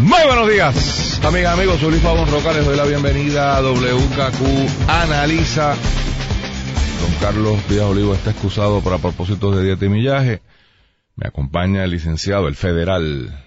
[0.00, 1.80] Muy buenos días, amigas, amigos.
[1.80, 2.52] Soy Luis Pavón Roca.
[2.52, 5.74] Les doy la bienvenida a WKQ Analiza.
[5.74, 10.40] Don Carlos Díaz Olivo está excusado para propósitos de dieta y millaje.
[11.16, 13.44] Me acompaña el licenciado, el federal,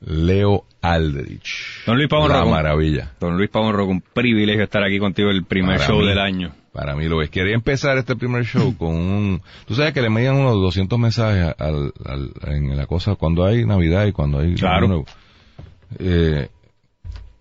[0.00, 1.84] Leo Aldrich.
[1.86, 2.50] Don Luis Pavón La Roca.
[2.50, 3.12] maravilla.
[3.18, 6.06] Don Luis Pavón Roca, un privilegio estar aquí contigo el primer Para show mí.
[6.08, 6.52] del año.
[6.72, 7.30] Para mí lo es.
[7.30, 9.42] Quería empezar este primer show con un...
[9.66, 13.64] Tú sabes que le medían unos 200 mensajes al, al- en la cosa cuando hay
[13.64, 14.54] Navidad y cuando hay...
[14.54, 14.76] Claro.
[14.76, 15.06] Año Nuevo.
[15.98, 16.48] Eh,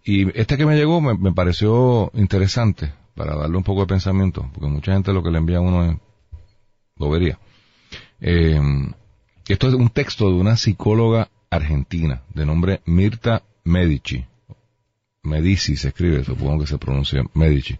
[0.03, 4.69] y este que me llegó me, pareció interesante para darle un poco de pensamiento, porque
[4.69, 5.97] mucha gente lo que le envía a uno es
[6.95, 7.37] bobería.
[8.21, 8.59] Eh,
[9.47, 14.25] esto es un texto de una psicóloga argentina de nombre Mirta Medici.
[15.23, 17.77] Medici se escribe, supongo que se pronuncia Medici.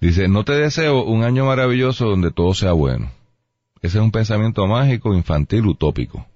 [0.00, 3.10] Dice, no te deseo un año maravilloso donde todo sea bueno.
[3.82, 6.26] Ese es un pensamiento mágico, infantil, utópico.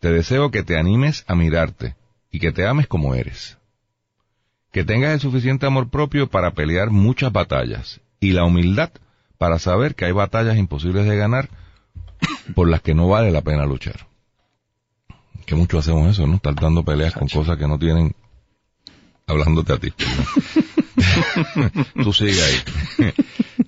[0.00, 1.94] Te deseo que te animes a mirarte
[2.32, 3.58] y que te ames como eres.
[4.72, 8.90] Que tengas el suficiente amor propio para pelear muchas batallas y la humildad
[9.38, 11.50] para saber que hay batallas imposibles de ganar
[12.54, 14.06] por las que no vale la pena luchar.
[15.44, 16.36] Que mucho hacemos eso, ¿no?
[16.36, 18.14] Estar dando peleas con cosas que no tienen
[19.26, 19.92] hablándote a ti.
[22.02, 23.12] Tú sigue ahí.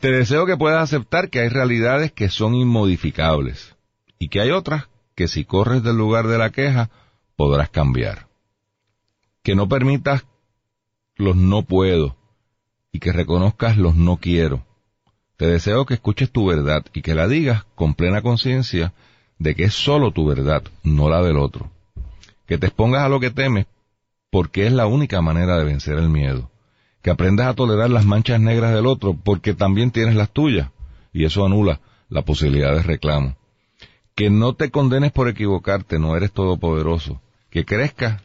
[0.00, 3.76] Te deseo que puedas aceptar que hay realidades que son inmodificables
[4.18, 6.90] y que hay otras que si corres del lugar de la queja
[7.36, 8.26] podrás cambiar.
[9.44, 10.24] Que no permitas
[11.16, 12.16] los no puedo
[12.90, 14.64] y que reconozcas los no quiero.
[15.36, 18.92] Te deseo que escuches tu verdad y que la digas con plena conciencia
[19.38, 21.70] de que es solo tu verdad, no la del otro.
[22.46, 23.66] Que te expongas a lo que temes
[24.30, 26.50] porque es la única manera de vencer el miedo.
[27.02, 30.70] Que aprendas a tolerar las manchas negras del otro porque también tienes las tuyas
[31.12, 33.36] y eso anula la posibilidad de reclamo.
[34.14, 37.20] Que no te condenes por equivocarte, no eres todopoderoso.
[37.50, 38.22] Que crezcas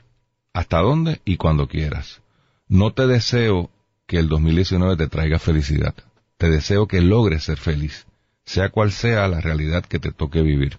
[0.54, 2.22] hasta donde y cuando quieras.
[2.68, 3.70] No te deseo
[4.08, 5.94] que el 2019 te traiga felicidad.
[6.38, 8.08] Te deseo que logres ser feliz,
[8.46, 10.78] sea cual sea la realidad que te toque vivir.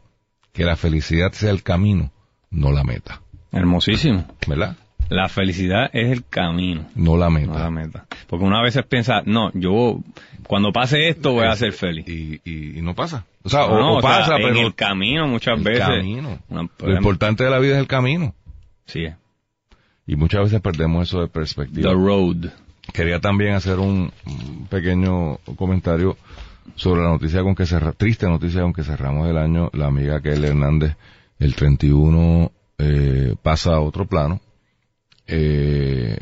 [0.52, 2.10] Que la felicidad sea el camino,
[2.50, 3.20] no la meta.
[3.52, 4.24] Hermosísimo.
[4.46, 4.76] ¿Verdad?
[5.08, 7.52] La felicidad es el camino, No la meta.
[7.52, 8.06] no la meta.
[8.28, 9.98] Porque una vez piensa, no, yo
[10.46, 12.06] cuando pase esto voy a ser feliz.
[12.08, 13.26] Y, y, y no pasa.
[13.42, 15.64] O sea, No, o, no, o o sea, pasa, en pero el camino muchas el
[15.64, 15.80] veces.
[15.84, 16.38] camino.
[16.48, 18.34] Una- Lo importante de la vida es el camino.
[18.86, 19.06] Sí,
[20.10, 21.92] Y muchas veces perdemos eso de the perspectiva.
[21.92, 22.50] road.
[22.92, 26.16] Quería también hacer un, un pequeño comentario
[26.74, 29.70] sobre la noticia con que cerra, triste noticia con que cerramos el año.
[29.72, 30.96] La amiga Kelly Hernández,
[31.38, 34.40] el 31, eh, pasa a otro plano.
[35.28, 36.18] Eh,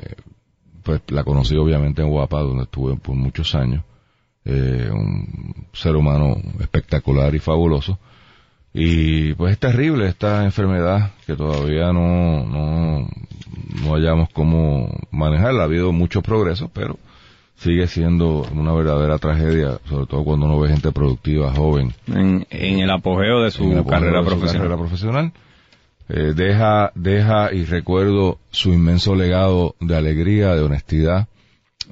[0.83, 3.85] pues la conocí obviamente en Guapa, donde estuve por muchos años.
[4.45, 7.99] Eh, un ser humano espectacular y fabuloso.
[8.75, 13.09] Y pues es terrible esta enfermedad que todavía no, no,
[13.83, 15.63] no hallamos cómo manejarla.
[15.63, 16.99] Ha habido mucho progreso, pero
[17.57, 22.79] sigue siendo una verdadera tragedia, sobre todo cuando uno ve gente productiva, joven, En, en
[22.81, 24.63] el apogeo de su en el apogeo carrera de su profesional.
[24.69, 25.33] carrera profesional.
[26.11, 31.27] Eh, deja, deja y recuerdo su inmenso legado de alegría, de honestidad,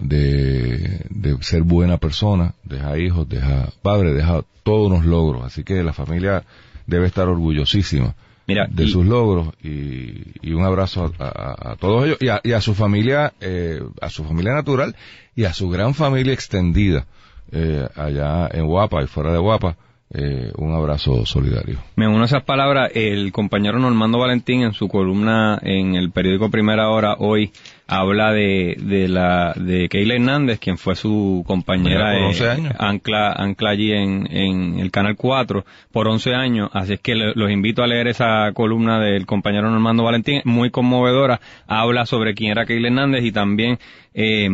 [0.00, 5.44] de, de ser buena persona, deja hijos, deja padre, deja todos unos logros.
[5.44, 6.44] Así que la familia
[6.86, 8.14] debe estar orgullosísima
[8.46, 12.28] Mira, de y- sus logros y, y un abrazo a, a- a todos ellos y
[12.28, 14.94] a, y a su familia, eh, a su familia natural
[15.34, 17.06] y a su gran familia extendida
[17.52, 19.76] eh, allá en Guapa y fuera de Guapa.
[20.14, 21.78] eh, un abrazo solidario.
[21.96, 22.92] Me uno a esas palabras.
[22.94, 27.50] El compañero Normando Valentín en su columna en el periódico Primera Hora hoy
[27.88, 32.74] habla de, de la de Keila Hernández, quien fue su compañera por eh, 11 años.
[32.78, 36.70] ancla, ancla allí en, en el Canal 4 por 11 años.
[36.72, 40.70] Así es que le- los invito a leer esa columna del compañero Normando Valentín, muy
[40.70, 41.40] conmovedora.
[41.68, 43.78] Habla sobre quién era Keila Hernández y también
[44.14, 44.48] eh,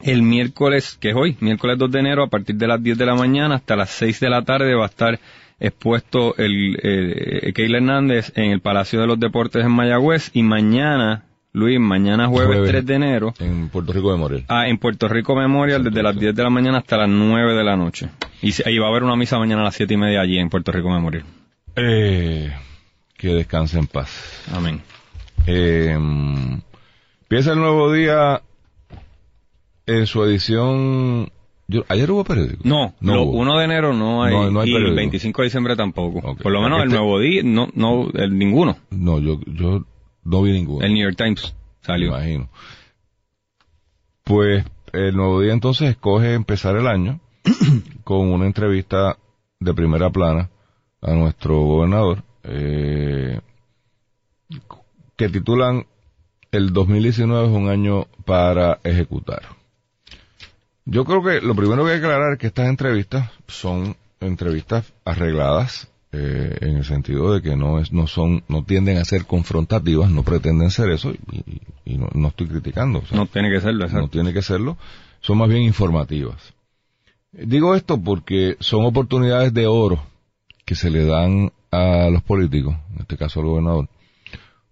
[0.00, 3.04] el miércoles, que es hoy, miércoles 2 de enero, a partir de las 10 de
[3.06, 5.18] la mañana hasta las 6 de la tarde va a estar
[5.60, 11.24] expuesto el, el, Keila Hernández en el Palacio de los Deportes en Mayagüez y mañana,
[11.52, 12.70] Luis, mañana jueves, Jueves.
[12.70, 14.44] 3 de enero, En Puerto Rico de Morel.
[14.48, 17.64] ah, en Puerto Rico Memorial desde las 10 de la mañana hasta las 9 de
[17.64, 18.08] la noche.
[18.42, 20.50] Y, y va a haber una misa mañana a las 7 y media allí en
[20.50, 21.24] Puerto Rico Memorial.
[21.74, 22.52] Eh,
[23.16, 24.44] que descanse en paz.
[24.54, 24.82] Amén.
[25.46, 25.96] Eh,
[27.22, 28.42] empieza el nuevo día
[29.86, 31.30] en su edición...
[31.66, 32.60] yo- ¿Ayer hubo periódico?
[32.64, 33.38] No, No lo hubo.
[33.38, 34.96] 1 de enero no hay, No- no hay y el periódico.
[34.96, 36.18] 25 de diciembre tampoco.
[36.30, 36.42] Ok.
[36.42, 38.76] Por lo menos el Este- nuevo día, no, no, el- ninguno.
[38.90, 39.84] No, yo, yo
[40.24, 40.84] no vi ninguno.
[40.84, 42.08] El New York Times Me salió.
[42.08, 42.50] imagino.
[44.24, 47.20] Pues el nuevo día entonces escoge empezar el año
[48.04, 49.16] con una entrevista
[49.60, 50.50] de primera plana
[51.00, 53.40] a nuestro gobernador eh,
[55.16, 55.86] que titulan
[56.50, 59.42] El 2019 es un año para ejecutar.
[60.84, 64.92] Yo creo que lo primero que hay que aclarar es que estas entrevistas son entrevistas
[65.04, 69.26] arregladas eh, en el sentido de que no es no son no tienden a ser
[69.26, 73.60] confrontativas, no pretenden ser eso y, no, no estoy criticando, o sea, No tiene que
[73.60, 74.08] serlo, no exacto.
[74.08, 74.76] tiene que serlo,
[75.20, 76.54] son más bien informativas.
[77.32, 80.02] Digo esto porque son oportunidades de oro
[80.64, 83.88] que se le dan a los políticos, en este caso al gobernador,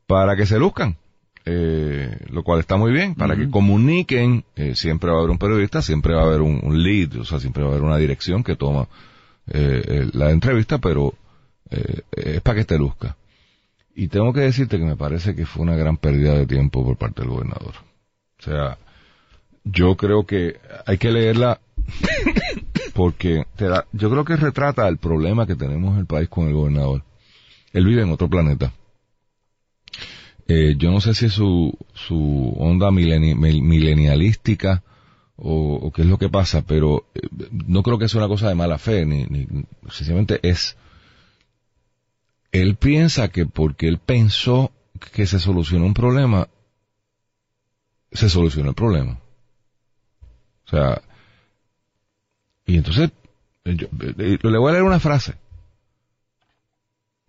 [0.06, 0.96] para que se luzcan,
[1.44, 5.38] eh, lo cual está muy bien, para que comuniquen, eh, siempre va a haber un
[5.38, 7.98] periodista, siempre va a haber un, un lead, o sea, siempre va a haber una
[7.98, 8.88] dirección que toma
[9.48, 11.14] eh, eh, la entrevista, pero
[11.70, 13.16] eh, es para que te luzca.
[13.94, 16.96] Y tengo que decirte que me parece que fue una gran pérdida de tiempo por
[16.98, 17.74] parte del gobernador.
[18.38, 18.78] O sea,
[19.64, 21.60] yo creo que hay que leerla
[22.94, 26.46] porque te da- yo creo que retrata el problema que tenemos en el país con
[26.48, 27.02] el gobernador.
[27.72, 28.72] Él vive en otro planeta.
[30.48, 34.82] Eh, yo no sé si es su, su onda mileni- mil- milenialística
[35.36, 37.20] o, o qué es lo que pasa, pero eh,
[37.66, 39.46] no creo que sea una cosa de mala fe, ni, ni
[39.90, 40.76] sencillamente es
[42.62, 44.72] él piensa que porque él pensó
[45.12, 46.48] que se solucionó un problema,
[48.12, 49.20] se solucionó el problema.
[50.66, 51.02] O sea,
[52.64, 53.10] y entonces,
[53.64, 53.76] eh,
[54.18, 55.34] eh, le voy a leer una frase.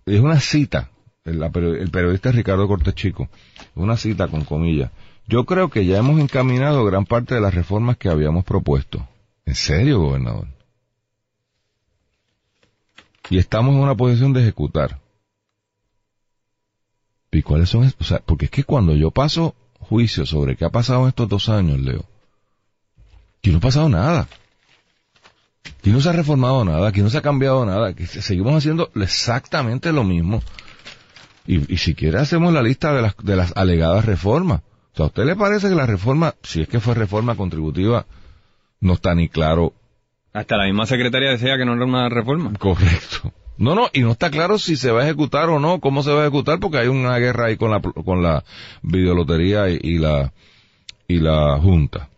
[0.05, 0.89] Es una cita,
[1.25, 3.29] el, el periodista Ricardo Cortés Chico,
[3.75, 4.91] una cita con comillas.
[5.27, 9.07] Yo creo que ya hemos encaminado gran parte de las reformas que habíamos propuesto.
[9.45, 10.47] ¿En serio, gobernador?
[13.29, 14.99] Y estamos en una posición de ejecutar.
[17.31, 17.91] ¿Y cuáles son?
[17.99, 21.27] O sea, porque es que cuando yo paso juicio sobre qué ha pasado en estos
[21.29, 22.05] dos años, Leo,
[23.39, 24.27] aquí no ha pasado nada.
[25.79, 28.55] Aquí no se ha reformado nada, aquí no se ha cambiado nada, aquí se- seguimos
[28.55, 30.41] haciendo exactamente lo mismo.
[31.45, 34.61] Y, y si quiere hacemos la lista de las, de las alegadas reformas.
[34.93, 38.05] O sea, ¿a usted le parece que la reforma, si es que fue reforma contributiva,
[38.81, 39.73] no está ni claro
[40.33, 42.53] Hasta la misma secretaria decía que no era una reforma.
[42.57, 43.31] Correcto.
[43.57, 46.11] No, no, y no está claro si se va a ejecutar o no, cómo se
[46.11, 48.43] va a ejecutar, porque hay una guerra ahí con la, con la
[48.83, 50.31] videolotería y, y la,
[51.07, 52.09] y la junta.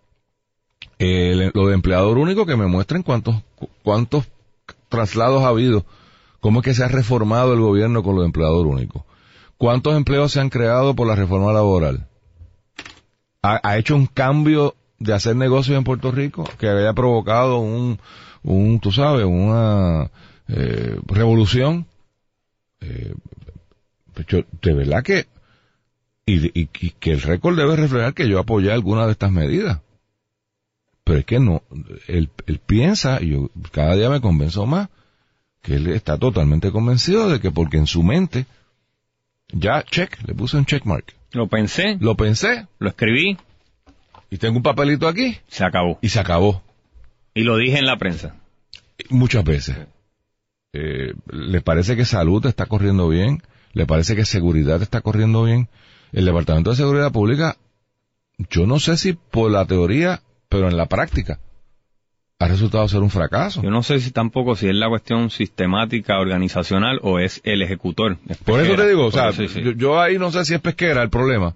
[0.98, 4.26] El- lo de empleador único que me muestren cuántos, cu- cuántos
[4.90, 5.86] traslados ha habido,
[6.42, 9.06] cómo es que se ha reformado el gobierno con lo de empleador único.
[9.58, 12.08] ¿Cuántos empleos se han creado por la reforma laboral?
[13.42, 18.00] ¿Ha, ha hecho un cambio de hacer negocios en Puerto Rico que haya provocado un,
[18.44, 20.12] un tú sabes, una
[20.50, 21.86] eh, revolución?
[22.82, 23.14] Eh,
[24.62, 25.28] de verdad que,
[26.26, 29.82] y, y- y que el récord debe reflejar que yo apoyé alguna de estas medidas.
[31.04, 31.64] Pero es que no,
[32.08, 34.90] él, él piensa, y yo cada día me convenzo más,
[35.62, 38.46] que él está totalmente convencido de que porque en su mente,
[39.52, 41.16] ya check, le puse un checkmark.
[41.32, 43.38] Lo pensé, Lo pensé, lo escribí,
[44.30, 45.98] y tengo un papelito aquí, se acabó.
[46.02, 46.62] y se acabó.
[47.34, 48.36] Y lo dije en la prensa.
[49.10, 49.78] Muchas veces.
[50.74, 53.42] Eh, ¿Le parece que salud está corriendo bien?
[53.74, 55.68] ¿Le parece que seguridad está corriendo bien?
[56.12, 57.58] El Departamento de Seguridad Pública,
[58.50, 61.40] yo no sé si por la teoría, pero en la práctica,
[62.40, 63.62] ha resultado ser un fracaso.
[63.62, 68.18] Yo no sé si tampoco si es la cuestión sistemática, organizacional o es el ejecutor.
[68.28, 69.48] Es Por eso te digo, o sea, sí.
[69.62, 71.56] yo, yo ahí no sé si es pesquera el problema.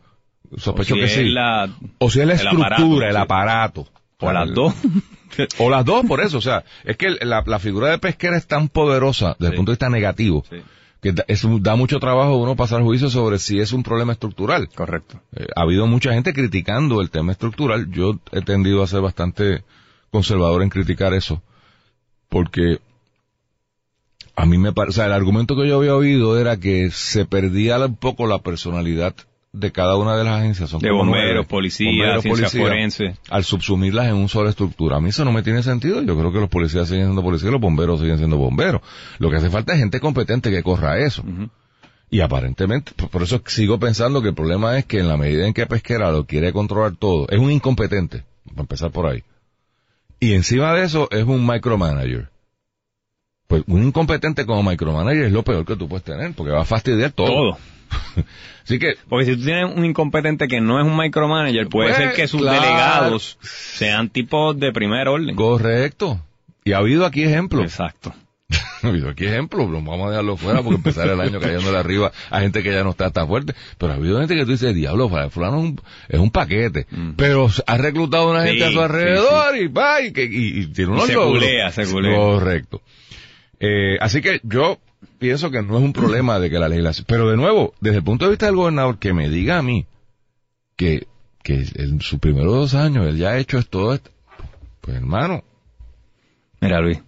[0.57, 1.29] Sospecho si que sí.
[1.29, 3.17] la- o si es la el estructura, aparato, el sí.
[3.17, 3.87] aparato.
[4.19, 4.73] o las dos.
[5.59, 6.37] O las dos, por eso.
[6.37, 9.71] O sea, es que la, la figura de pesquera es tan poderosa desde el punto
[9.71, 10.57] de vista negativo Sí,
[11.01, 14.69] que es da mucho trabajo uno pasar juicio sobre si es un problema estructural.
[14.73, 15.19] correcto.
[15.35, 17.91] Eh, ha habido mucha gente criticando el tema estructural.
[17.91, 19.63] Yo he tendido a ser bastante
[20.11, 21.41] conservador en criticar eso.
[22.29, 22.79] Porque
[24.35, 27.25] a mí me parece, o sea, el argumento que yo había oído era que se
[27.25, 29.13] perdía un poco la personalidad
[29.53, 30.69] de cada una de las agencias.
[30.71, 31.43] Son De bomberos, nueve.
[31.47, 33.15] policía, Bomberos, ciencia policía, forense.
[33.29, 34.97] Al subsumirlas en una sola estructura.
[34.97, 36.01] A mí eso no me tiene sentido.
[36.01, 38.81] Yo creo que los policías siguen siendo policías y los bomberos siguen siendo bomberos.
[39.19, 41.23] Lo que hace falta es gente competente que corra eso.
[42.09, 45.45] Y aparentemente, por- por eso sigo pensando que el problema es que en la medida
[45.47, 49.23] en que Pesquera lo quiere controlar todo, es un incompetente, para empezar por ahí.
[50.19, 52.29] Y encima de eso es un micromanager.
[53.47, 56.65] Pues un incompetente como micromanager es lo peor que tú puedes tener, porque va a
[56.65, 57.27] fastidiar todo.
[57.27, 57.57] Todo.
[58.63, 61.97] Así que, Porque si tú tienes un incompetente que no es un micromanager, puede Pues,
[62.01, 62.61] ser que sus claro.
[62.61, 65.35] delegados sean tipos de primer orden.
[65.35, 66.21] correcto.
[66.63, 67.63] Y ha habido aquí ejemplos.
[67.65, 68.13] Exacto.
[68.83, 72.11] Ha habido aquí ejemplos, lo vamos a dejarlo fuera porque empezar el año cayéndole arriba
[72.29, 73.53] a gente que ya no está tan fuerte.
[73.77, 76.85] Pero ha habido gente que tú dices, diablo, fulano es un, es un paquete.
[77.15, 80.59] Pero ha reclutado a una Sí, gente a su sí, alrededor y va, y, y-
[80.61, 81.41] y tiene unos se logros.
[81.41, 82.13] culea, se culea.
[82.17, 82.81] Correcto.
[83.61, 84.79] Eh, así que yo
[85.19, 87.05] pienso que no es un problema de que la legislación...
[87.07, 89.85] Pero de nuevo, desde el punto de vista del gobernador, que me diga a mí
[90.75, 91.07] que,
[91.43, 94.09] que en sus primeros dos años él ya ha hecho todo esto,
[94.81, 95.43] pues hermano,
[96.61, 96.99] Mira, Luis.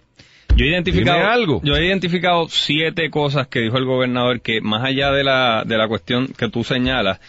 [0.56, 1.62] Yo he identificado, algo.
[1.64, 5.78] yo he identificado siete cosas que dijo el gobernador que más allá de la, de
[5.78, 7.20] la cuestión que tú señalas,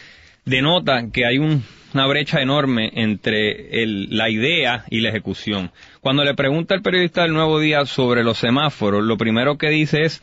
[0.44, 5.70] denotan que hay un- una brecha enorme entre el- la idea y la ejecución.
[6.00, 10.02] Cuando le pregunta el periodista del Nuevo Día sobre los semáforos, lo primero que dice
[10.02, 10.22] es,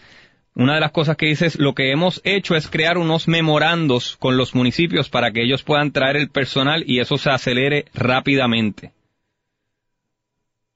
[0.56, 4.18] una de las cosas que dice es, lo que hemos hecho es crear unos memorandos
[4.18, 8.92] con los municipios para que ellos puedan traer el personal y eso se acelere rápidamente.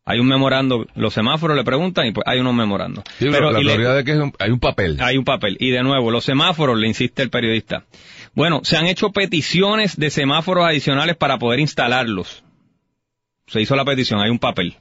[0.09, 3.03] Hay un memorando, los semáforos le preguntan y pues hay unos memorandos.
[3.19, 4.97] sí, Pero, la le- teoría de que es un- hay un papel.
[5.01, 5.57] hay un papel.
[5.59, 7.83] Y de nuevo, los semáforos, le insiste el periodista.
[8.33, 12.41] Bueno, se han hecho peticiones de semáforos adicionales para poder instalarlos.
[13.47, 14.75] Se hizo la petición, hay un papel.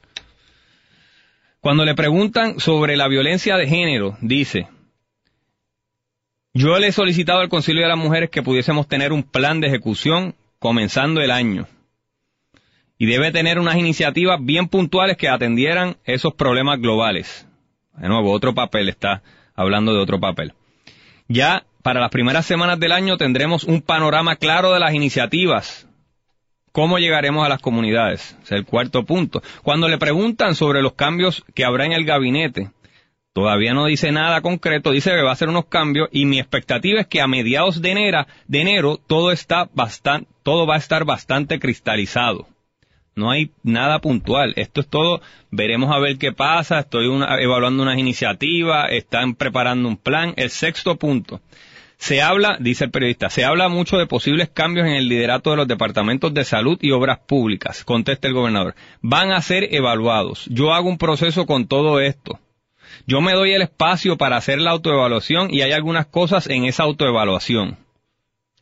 [1.59, 4.67] Cuando le preguntan sobre la violencia de género, dice,
[6.57, 9.67] yo le he solicitado al Concilio de las Mujeres que pudiésemos tener un plan de
[9.67, 11.67] ejecución comenzando el año.
[12.97, 17.47] Y debe tener unas iniciativas bien puntuales que atendieran esos problemas globales.
[17.95, 19.21] De nuevo, otro papel está
[19.55, 20.53] hablando de otro papel.
[21.27, 25.87] Ya para las primeras semanas del año tendremos un panorama claro de las iniciativas.
[26.71, 28.35] ¿Cómo llegaremos a las comunidades?
[28.43, 29.43] Es el cuarto punto.
[29.61, 32.71] Cuando le preguntan sobre los cambios que habrá en el gabinete,
[33.37, 37.01] todavía no dice nada concreto, dice que va a hacer unos cambios y mi expectativa
[37.01, 41.05] es que a mediados de enero, de enero todo está bastante, todo va a estar
[41.05, 42.47] bastante cristalizado.
[43.13, 44.53] No hay nada puntual.
[44.55, 45.21] Esto es todo.
[45.51, 46.79] Veremos a ver qué pasa.
[46.79, 47.05] Estoy
[47.39, 48.91] evaluando unas iniciativas.
[48.91, 50.33] Están preparando un plan.
[50.35, 51.39] El sexto punto.
[51.97, 55.57] Se habla, dice el periodista, se habla mucho de posibles cambios en el liderato de
[55.57, 58.75] los departamentos de salud y obras públicas, contesta el gobernador.
[59.01, 60.45] Van a ser evaluados.
[60.49, 62.39] Yo hago un proceso con todo esto.
[63.05, 66.83] Yo me doy el espacio para hacer la autoevaluación y hay algunas cosas en esa
[66.83, 67.77] autoevaluación.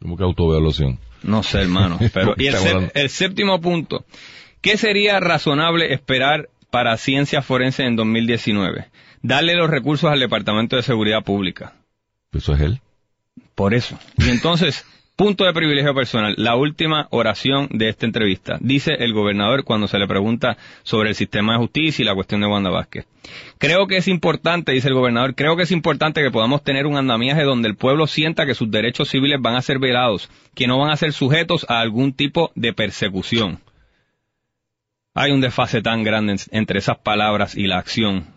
[0.02, 1.00] Como que autoevaluación.
[1.24, 2.00] No sé, hermano.
[2.14, 4.06] Pero, y el, el séptimo punto.
[4.62, 8.88] ¿Qué sería razonable esperar para ciencias forenses en 2019?
[9.22, 11.74] Darle los recursos al Departamento de Seguridad Pública.
[12.32, 12.82] Eso es él.
[13.56, 13.98] Por eso.
[14.18, 16.36] Y entonces, punto de privilegio personal.
[16.38, 18.58] La última oración de esta entrevista.
[18.60, 22.42] Dice el gobernador cuando se le pregunta sobre el sistema de justicia y la cuestión
[22.42, 23.08] de Wanda Vázquez.
[23.58, 26.98] Creo que es importante, dice el gobernador, creo que es importante que podamos tener un
[26.98, 30.78] andamiaje donde el pueblo sienta que sus derechos civiles van a ser velados, que no
[30.80, 33.60] van a ser sujetos a algún tipo de persecución.
[35.14, 38.28] Hay un desfase tan grande en- entre esas palabras y la acción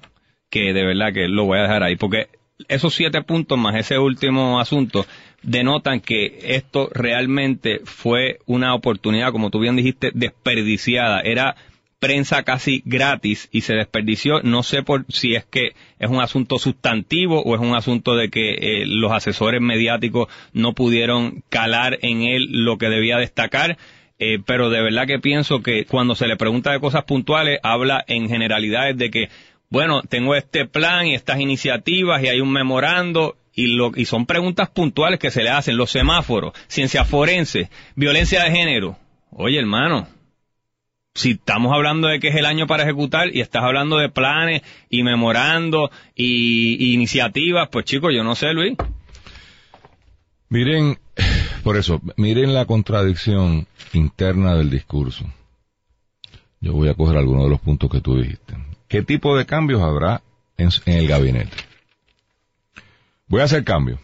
[0.51, 2.29] que de verdad que lo voy a dejar ahí, porque
[2.67, 5.07] esos siete puntos más ese último asunto
[5.43, 11.21] denotan que esto realmente fue una oportunidad, como tú bien dijiste, desperdiciada.
[11.21, 11.55] Era
[11.99, 14.41] prensa casi gratis y se desperdició.
[14.43, 18.31] No sé por si es que es un asunto sustantivo o es un asunto de
[18.31, 23.79] que eh, los asesores mediáticos no pudieron calar en él lo que debía destacar.
[24.21, 28.05] Eh, pero de verdad que pienso que cuando se le pregunta de cosas puntuales, habla
[28.09, 29.29] en generalidades de que,
[29.71, 34.25] bueno, tengo este plan y estas iniciativas y hay un memorando y, lo, y son
[34.25, 35.77] preguntas puntuales que se le hacen.
[35.77, 38.97] Los semáforos, ciencia forense, violencia de género.
[39.31, 40.07] Oye, hermano,
[41.15, 44.63] si estamos hablando de que es el año para ejecutar y estás hablando de planes
[44.89, 48.77] y memorando y, iniciativas, pues chicos, yo no sé, Luis.
[50.49, 50.99] Miren,
[51.65, 55.27] por eso, miren la contradicción interna del discurso.
[56.61, 58.55] Yo voy a coger algunos de los puntos que tú dijiste.
[58.89, 60.23] ¿Qué tipo de cambios habrá
[60.57, 61.57] en, el gabinete?
[63.27, 64.01] Voy a hacer cambios,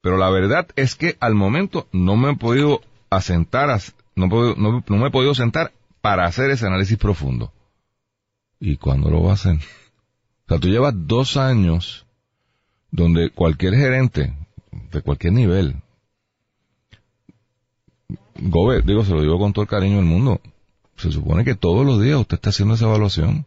[0.00, 3.80] pero la verdad es que al momento no me he podido asentar,
[4.14, 7.52] no, no- me he podido sentar para hacer ese análisis profundo.
[8.60, 9.56] ¿Y cuándo lo va a hacer?
[9.56, 12.06] O sea, tú llevas dos años
[12.92, 14.32] donde cualquier gerente
[14.92, 15.76] de cualquier nivel,
[18.34, 20.40] Gobe, digo, se lo digo con todo el cariño del mundo,
[20.96, 23.46] se supone que todos los días usted está haciendo esa evaluación.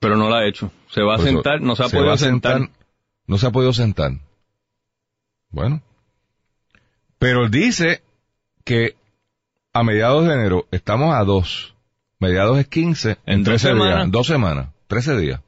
[0.00, 0.70] Pero no la ha hecho.
[0.90, 2.68] Se va a eso, sentar, no se ha se podido a sentar.
[3.26, 4.12] No se ha podido sentar.
[5.50, 5.82] Bueno.
[7.18, 8.02] Pero él dice
[8.64, 8.96] que
[9.72, 11.74] a mediados de enero estamos a dos.
[12.20, 13.18] Mediados es 15.
[13.26, 13.96] En dos 13 semanas.
[13.96, 14.10] días.
[14.10, 14.68] Dos semanas.
[14.86, 15.40] 13 días.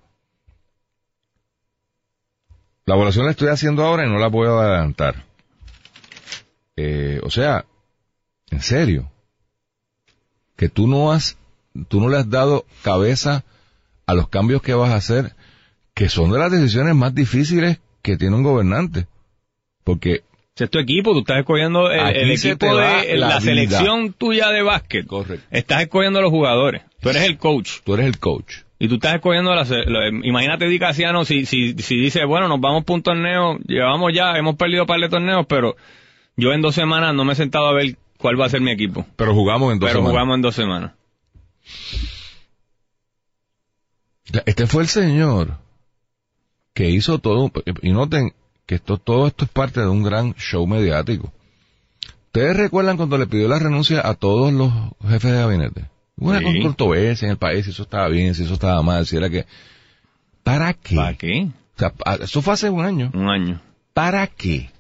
[2.85, 5.25] La evaluación la estoy haciendo ahora y no la a adelantar.
[6.77, 7.65] Eh, o sea,
[8.51, 9.11] en serio,
[10.57, 11.37] que tú no has,
[11.89, 13.45] tú no le has dado cabeza
[14.11, 15.33] a los cambios que vas a hacer,
[15.95, 19.07] que son de las decisiones más difíciles que tiene un gobernante.
[19.85, 20.23] Porque
[20.57, 25.07] Si es tu equipo, tú estás escogiendo el, equipo de la selección tuya de básquet.
[25.07, 25.47] Correcto.
[25.51, 26.83] Estás escogiendo a los jugadores.
[27.01, 27.81] Tú eres el coach.
[27.85, 28.57] tú eres el coach.
[28.79, 32.49] Y tú estás escogiendo la, se- lo- imagínate Di Casiano si, si, si dice, bueno,
[32.49, 35.77] nos vamos por un torneo, llevamos ya, hemos perdido un par de torneos, pero
[36.37, 38.71] yo en dos semanas no me he sentado a ver cuál va a ser mi
[38.71, 39.07] equipo.
[39.17, 40.11] Pero jugamos en dos pero semanas.
[40.13, 40.93] jugamos en dos semanas.
[44.47, 45.59] Este fue el señor
[46.75, 47.51] que hizo todo,
[47.83, 48.33] y noten
[48.67, 51.33] que esto, todo esto es parte de un gran show mediático.
[52.27, 54.73] ¿Ustedes recuerdan cuando le pidió la renuncia a todos los
[55.03, 55.85] jefes de gabinete?
[56.17, 56.63] Hubo Una Sí.
[56.63, 59.47] controversia en el país, si eso estaba bien, si eso estaba mal, si era que...
[60.45, 60.95] ¿Para qué?
[60.95, 61.49] ¿Para qué?
[61.77, 63.11] O sea, eso fue hace un año.
[63.15, 63.61] Un año.
[63.93, 64.71] ¿Para qué?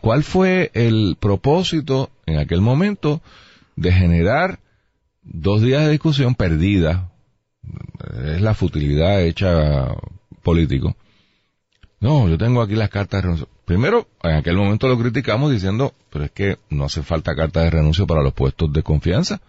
[0.00, 3.20] ¿Cuál fue el propósito en aquel momento
[3.76, 4.58] de generar
[5.26, 7.10] dos días de discusión perdida?
[8.24, 9.88] Es la futilidad hecha
[10.42, 10.96] político.
[12.00, 13.48] No, yo tengo aquí las cartas de renuncio.
[13.64, 17.70] Primero, en aquel momento lo criticamos diciendo, pero es que no hace falta cartas de
[17.70, 19.40] renuncio para los puestos de confianza.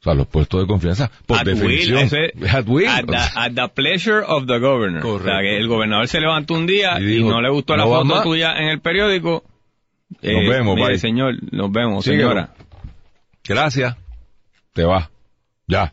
[0.00, 1.98] O sea, los puestos de confianza, por At will, definición.
[1.98, 2.88] ese- at will.
[2.88, 5.02] At the, at the pleasure of the governor.
[5.02, 5.30] Correcto.
[5.30, 7.90] O sea, que el gobernador se levantó un día Y no le gustó la "No
[7.90, 8.22] va foto más".
[8.24, 9.44] tuya en el periódico.
[10.22, 12.22] Eh, Nos vemos, mire, señor, nos vemos, Síguelo.
[12.30, 12.54] señora.
[13.44, 13.96] Gracias.
[14.72, 15.10] Te va.
[15.66, 15.92] Ya.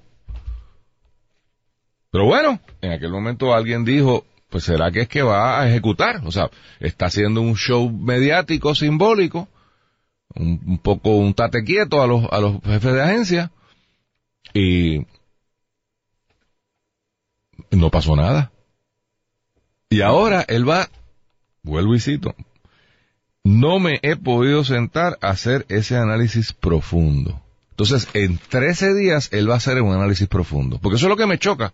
[2.12, 6.22] Pero bueno, en aquel momento alguien dijo, pues será que es que va a ejecutar.
[6.26, 9.48] O sea, está haciendo un show mediático simbólico,
[10.36, 13.52] un, un poco un tate quieto a los, a los jefes de agencia
[14.54, 15.06] y
[17.72, 18.52] no pasó nada.
[19.90, 20.90] Y ahora él va,
[21.64, 22.36] vuelvo y cito,
[23.44, 27.42] no me he podido sentar a hacer ese análisis profundo.
[27.80, 30.80] Entonces, en 13 días él va a hacer un análisis profundo.
[30.82, 31.74] Porque eso es lo que me choca.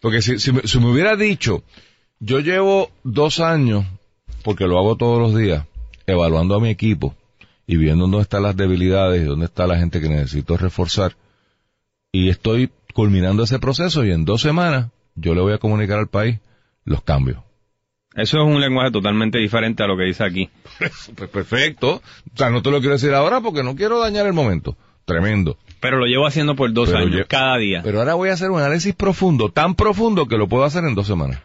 [0.00, 1.62] Porque si, si, me, si me hubiera dicho,
[2.18, 3.86] yo llevo dos años,
[4.42, 5.66] porque lo hago todos los días,
[6.04, 7.14] evaluando a mi equipo
[7.64, 11.14] y viendo dónde están las debilidades y dónde está la gente que necesito reforzar,
[12.10, 16.08] y estoy culminando ese proceso y en dos semanas yo le voy a comunicar al
[16.08, 16.40] país
[16.84, 17.38] los cambios.
[18.14, 20.50] Eso es un lenguaje totalmente diferente a lo que dice aquí.
[21.16, 21.96] Pues perfecto.
[22.34, 24.76] O sea, no te lo quiero decir ahora porque no quiero dañar el momento.
[25.04, 25.56] Tremendo.
[25.80, 27.80] Pero lo llevo haciendo por dos Pero años, yo- cada día.
[27.82, 30.94] Pero ahora voy a hacer un análisis profundo, tan profundo que lo puedo hacer en
[30.94, 31.40] dos semanas.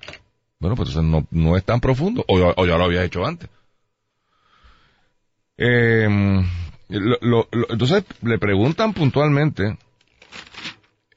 [0.60, 3.26] Bueno, pues entonces no, no es tan profundo, o, ya- o ya lo había hecho
[3.26, 3.50] antes.
[5.58, 6.08] Eh,
[6.90, 9.78] lo- lo- lo- entonces le preguntan puntualmente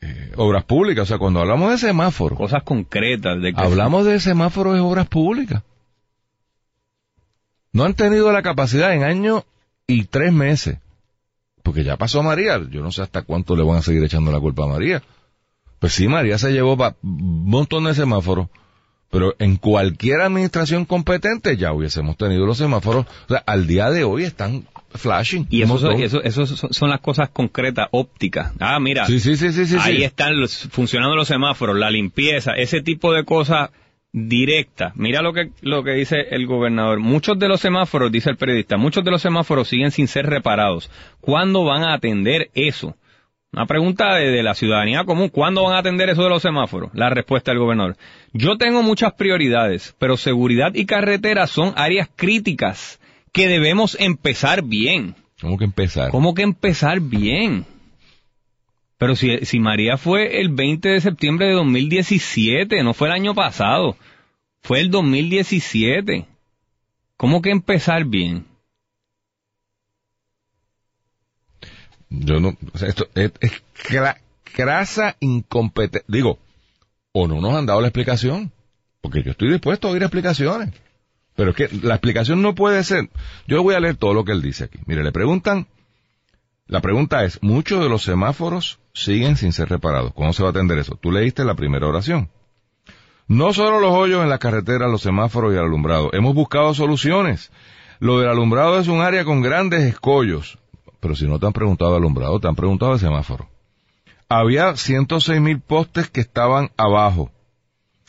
[0.00, 4.18] eh, obras públicas, o sea, cuando hablamos de semáforo, Cosas concretas de que hablamos de
[4.18, 5.62] semáforos de obras públicas.
[7.72, 9.44] No han tenido la capacidad en año
[9.86, 10.78] y tres meses.
[11.62, 12.60] Porque ya pasó María.
[12.70, 15.02] Yo no sé hasta cuánto le van a seguir echando la culpa a María.
[15.78, 18.48] Pues sí, María se llevó un montón de semáforos.
[19.10, 23.06] Pero en cualquier administración competente ya hubiésemos tenido los semáforos.
[23.26, 25.46] O sea, al día de hoy están flashing.
[25.50, 28.52] Y eso, eso, eso son, las cosas concretas, ópticas.
[28.60, 29.76] Ah, mira, Sí, sí, sí, sí, sí.
[29.80, 33.70] ahí están los- funcionando los semáforos, la limpieza, ese tipo de cosas
[34.12, 34.92] directas.
[34.96, 36.98] Mira lo que, lo que dice el gobernador.
[37.00, 40.90] Muchos de los semáforos, dice el periodista, muchos de los semáforos siguen sin ser reparados.
[41.20, 42.96] ¿Cuándo van a atender eso?
[43.52, 45.28] Una pregunta de, de la ciudadanía común.
[45.28, 46.90] ¿Cuándo van a atender eso de los semáforos?
[46.94, 47.96] La respuesta del gobernador.
[48.32, 52.99] Yo tengo muchas prioridades, pero seguridad y carretera son áreas críticas
[53.32, 55.14] que debemos empezar bien.
[55.40, 56.10] ¿Cómo que empezar?
[56.10, 57.64] ¿Cómo que empezar bien?
[58.98, 63.34] Pero si, si María fue el 20 de septiembre de 2017, no fue el año
[63.34, 63.96] pasado,
[64.62, 66.26] fue el 2017.
[67.16, 68.44] ¿Cómo que empezar bien?
[72.10, 73.52] Yo no, o sea, esto es, es
[73.84, 74.18] cra-
[74.52, 76.04] crasa incompetencia.
[76.08, 76.38] Digo,
[77.12, 78.50] o no nos han dado la explicación,
[79.00, 80.70] porque yo estoy dispuesto a oír explicaciones.
[81.40, 83.08] Pero es que la explicación no puede ser.
[83.46, 84.78] Yo voy a leer todo lo que él dice aquí.
[84.84, 85.68] Mire, le preguntan,
[86.66, 90.12] la pregunta es, muchos de los semáforos siguen sin ser reparados.
[90.12, 90.98] ¿Cómo se va a atender eso?
[91.00, 92.28] Tú leíste la primera oración.
[93.26, 96.10] No solo los hoyos en las carreteras, los semáforos y el alumbrado.
[96.12, 97.50] Hemos buscado soluciones.
[98.00, 100.58] Lo del alumbrado es un área con grandes escollos.
[101.00, 103.48] Pero si no te han preguntado alumbrado, te han preguntado de semáforo.
[104.28, 107.30] Había 106 mil postes que estaban abajo.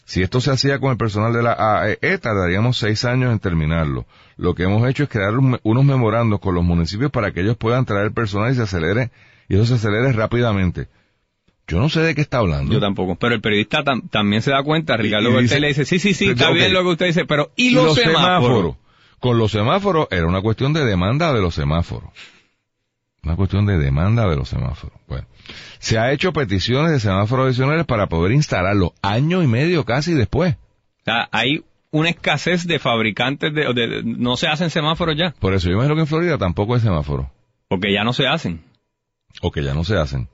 [0.06, 4.06] Si esto se hacía con el personal de la AEE, tardaríamos seis años en terminarlo.
[4.38, 7.56] Lo que hemos hecho es crear un- unos memorandos con los municipios para que ellos
[7.58, 9.12] puedan traer personal y se acelere,
[9.48, 10.88] y eso se acelere rápidamente.
[11.68, 12.74] Yo no sé de qué está hablando.
[12.74, 13.16] Yo tampoco.
[13.16, 16.14] Pero el periodista tam- también se da cuenta, Ricardo y dice- le dice, sí, sí,
[16.14, 18.42] sí, está bien lo que usted dice, pero ¿y Y los, los semáforos?
[18.42, 18.76] semáforos.
[19.20, 22.10] Con los semáforos era una cuestión de demanda de los semáforos.
[23.24, 24.98] Una cuestión de demanda de los semáforos.
[25.08, 25.28] Bueno,
[25.80, 30.56] se ha hecho peticiones de semáforos adicionales para poder instalarlo año y medio casi después.
[31.32, 35.74] Hay una escasez de fabricantes de, de- no se hacen semáforos ya, Por eso yo
[35.76, 37.28] imagino que en Florida tampoco hay semáforos.
[37.68, 38.64] porque ya no se hacen.
[39.42, 40.28] o que ya no se hacen.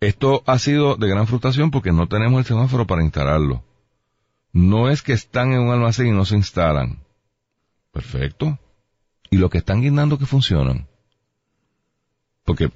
[0.00, 3.62] Esto ha sido de gran frustración porque no tenemos el semáforo para instalarlo.
[4.52, 7.00] No es que están en un almacén y no se instalan.
[7.92, 8.58] Perfecto.
[9.30, 10.88] Y los que están guindando que funcionan.
[12.54, 12.70] Porque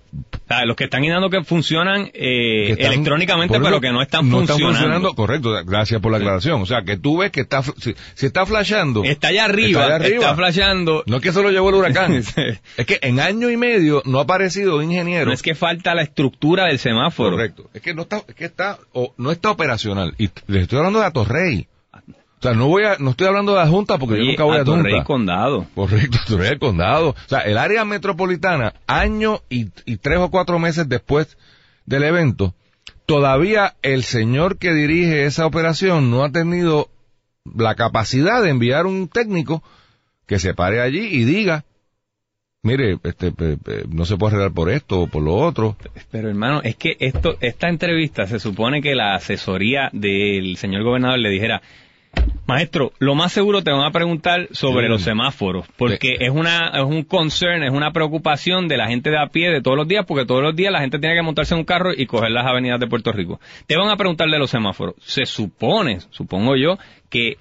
[0.48, 4.30] sea, los que están guindando que funcionan eh, que están- electrónicamente, pero que no están
[4.30, 5.14] funcionando.
[5.14, 6.62] Correcto, gracias por la aclaración.
[6.62, 9.02] O sea, que tú ves que está, si, si está flasheando.
[9.04, 10.20] Está allá arriba, Está allá arriba.
[10.24, 11.02] está flasheando.
[11.06, 12.22] No es que se lo llevó el huracán.
[12.34, 12.42] Sí.
[12.76, 15.26] es que en año y medio no ha aparecido un ingeniero.
[15.26, 17.32] No es que falta la estructura del semáforo.
[17.32, 17.70] Correcto.
[17.74, 20.14] Es que no está, es que está, o no está operacional.
[20.18, 21.66] Y les estoy hablando de Atorrey.
[22.44, 24.58] O sea, no voy a, no estoy hablando de la Junta porque yo nunca voy
[24.58, 25.04] a, a Torrey Junta.
[25.06, 25.66] Condado.
[25.74, 27.08] Correcto, Atorrey del Condado.
[27.08, 31.38] O sea, el área metropolitana, año y, y tres o cuatro meses después
[31.86, 32.54] del evento,
[33.06, 36.90] todavía el señor que dirige esa operación no ha tenido
[37.56, 39.62] la capacidad de enviar un técnico
[40.26, 41.64] que se pare allí y diga,
[42.62, 43.32] mire, este,
[43.88, 45.78] no se puede arreglar por esto o por lo otro.
[46.10, 51.18] Pero hermano, es que esto, esta entrevista se supone que la asesoría del señor gobernador
[51.18, 51.62] le dijera,
[52.46, 54.90] maestro, lo más seguro te van a preguntar sobre Sí.
[54.90, 59.18] los semáforos, porque es una, es un concern, es una preocupación de la gente de
[59.18, 61.54] a pie de todos los días, porque todos los días la gente tiene que montarse
[61.54, 63.40] en un carro y coger las avenidas de Puerto Rico.
[63.66, 64.94] Te van a preguntar de los semáforos.
[65.00, 66.76] Se supone, supongo yo,
[67.08, 67.38] que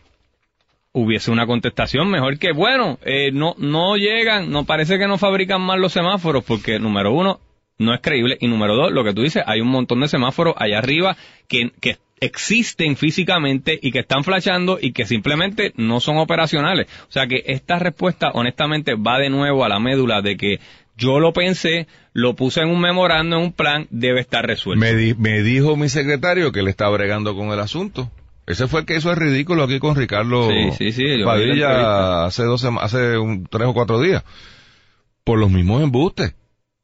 [0.93, 5.61] hubiese una contestación mejor que, bueno, eh, no, no llegan, no parece que no fabrican
[5.61, 7.39] más los semáforos, porque número uno,
[7.79, 10.53] no es creíble, y número dos, lo que tú dices, hay un montón de semáforos
[10.57, 11.17] allá arriba
[11.49, 16.87] que, que existen físicamente y que están flashando y que simplemente no son operacionales.
[17.07, 20.59] O sea que esta respuesta, honestamente, va de nuevo a la médula de que
[20.95, 24.79] yo lo pensé, lo puse en un memorando, en un plan, debe estar resuelto.
[24.79, 28.11] Me, di- me dijo mi secretario que él está bregando con el asunto.
[28.45, 32.43] Ese fue el que hizo el ridículo aquí con Ricardo Sí, sí, sí, Padilla hace
[32.43, 34.23] dos hace un, tres o cuatro días.
[35.23, 36.35] Por los mismos embustes.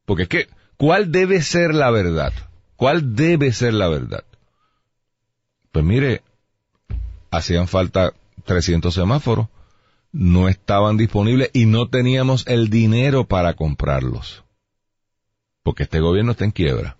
[0.05, 0.47] Porque es que,
[0.77, 2.31] ¿cuál debe ser la verdad?
[2.77, 4.23] ¿Cuál debe ser la verdad?
[5.71, 6.23] Pues mire,
[7.31, 8.13] hacían falta
[8.45, 9.47] 300 semáforos,
[10.11, 14.43] no estaban disponibles y no teníamos el dinero para comprarlos.
[15.63, 16.97] Porque este gobierno está en quiebra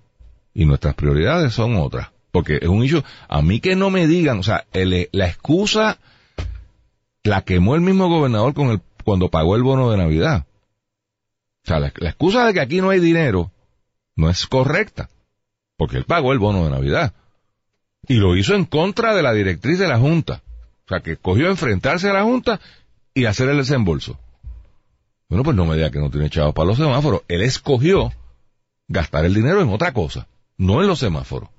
[0.53, 2.09] y nuestras prioridades son otras.
[2.31, 3.03] Porque es un issue.
[3.27, 5.97] A mí que no me digan, o sea, la excusa
[7.23, 10.45] la quemó el mismo gobernador con cuando pagó el bono de Navidad.
[11.63, 13.51] O sea, la, la excusa de que aquí no hay dinero
[14.15, 15.09] no es correcta.
[15.77, 17.13] Porque él pagó el bono de Navidad.
[18.09, 20.41] Y lo hizo en contra de la directriz de la Junta.
[20.85, 22.59] O sea, que cogió a enfrentarse a la Junta
[23.13, 24.19] y hacer el desembolso.
[25.29, 27.21] Bueno, pues no me diga que no tiene chavos para los semáforos.
[27.27, 28.11] Él escogió
[28.87, 31.49] gastar el dinero en otra cosa, no en los semáforos.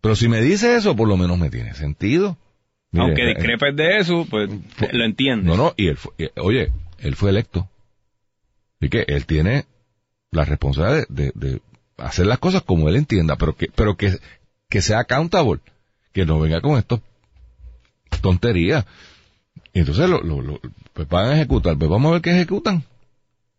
[0.00, 2.36] Pero si me dice eso, por lo menos me tiene sentido.
[2.90, 4.50] Mire, Aunque eh, discrepes de eso, pues
[4.92, 5.46] lo entiendes.
[5.46, 7.68] No, no, y él fue- eh, oye, él fue electo.
[8.80, 9.66] Y que él tiene
[10.30, 11.60] la responsabilidad de, de- de
[11.98, 14.18] hacer las cosas como él entienda, pero que, pero que,
[14.72, 15.60] que sea accountable,
[16.14, 17.02] que no venga con esto
[18.22, 18.86] tonterías.
[19.74, 20.60] Y entonces lo, lo, lo-
[20.94, 22.84] pues van a ejecutar, pues vamos a ver qué ejecutan.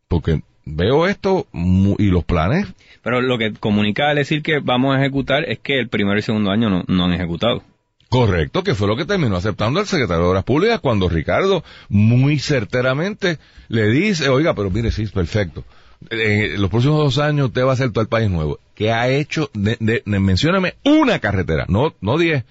[0.07, 1.45] Porque veo esto
[1.97, 2.67] y los planes,
[3.03, 6.23] Pero lo que comunica al decir que vamos a ejecutar es que el primero y
[6.23, 7.61] segundo año no, no han ejecutado.
[8.09, 12.39] correcto, que fue lo que terminó aceptando el secretario de Obras Públicas cuando Ricardo muy
[12.39, 15.63] certeramente le dice, oiga, pero mire, sí, perfecto.
[16.09, 18.59] En los próximos dos años usted va a hacer todo el país nuevo.
[18.75, 19.49] ¿Qué ha hecho?
[19.53, 22.43] De, de- mencióname una carretera, no, no diez,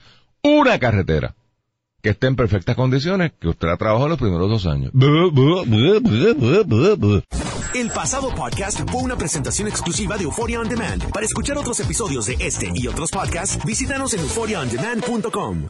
[0.42, 1.34] una carretera
[2.02, 4.90] que esté en perfectas condiciones, que usted ha trabajado los primeros dos años.
[7.74, 11.10] El pasado podcast fue una presentación exclusiva de Euphoria On Demand.
[11.10, 15.68] Para escuchar otros episodios de este y otros podcasts, visítanos en euphoriaondemand.com.